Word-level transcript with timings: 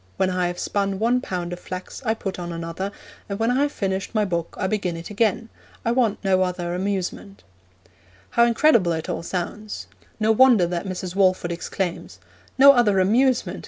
When 0.17 0.31
I 0.31 0.47
have 0.47 0.57
spun 0.57 0.97
one 0.97 1.21
pound 1.21 1.53
of 1.53 1.59
flax 1.59 2.01
I 2.03 2.15
put 2.15 2.39
on 2.39 2.51
another, 2.51 2.91
and 3.29 3.37
when 3.37 3.51
I 3.51 3.61
have 3.61 3.71
finished 3.71 4.15
my 4.15 4.25
book 4.25 4.55
I 4.59 4.65
begin 4.65 4.97
it 4.97 5.11
again. 5.11 5.49
I 5.85 5.91
want 5.91 6.17
no 6.23 6.41
other 6.41 6.73
amusement.' 6.73 7.43
How 8.31 8.43
incredible 8.45 8.93
it 8.93 9.09
all 9.09 9.21
sounds! 9.21 9.85
No 10.19 10.31
wonder 10.31 10.65
that 10.65 10.87
Mrs. 10.87 11.13
Walford 11.15 11.51
exclaims, 11.51 12.17
'No 12.57 12.71
other 12.71 12.99
amusement! 12.99 13.59